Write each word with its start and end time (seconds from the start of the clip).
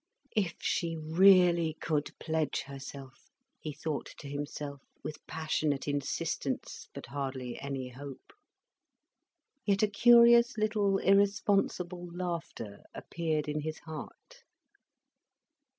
"If 0.35 0.55
she 0.59 0.97
really 0.99 1.75
could 1.79 2.09
pledge 2.19 2.61
herself," 2.63 3.29
he 3.59 3.71
thought 3.71 4.07
to 4.17 4.27
himself, 4.27 4.81
with 5.03 5.23
passionate 5.27 5.87
insistence 5.87 6.87
but 6.95 7.05
hardly 7.05 7.61
any 7.61 7.89
hope. 7.89 8.33
Yet 9.63 9.83
a 9.83 9.87
curious 9.87 10.57
little 10.57 10.97
irresponsible 10.97 12.09
laughter 12.11 12.79
appeared 12.95 13.47
in 13.47 13.59
his 13.59 13.77
heart. 13.81 14.41